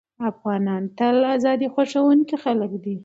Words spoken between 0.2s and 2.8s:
افغانان تل ازادي خوښوونکي خلک